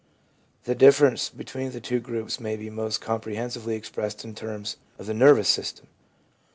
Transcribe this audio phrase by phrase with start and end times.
[0.63, 5.13] The difference between the two groups may be most comprehensively expressed in terms of the
[5.13, 5.85] nervous system.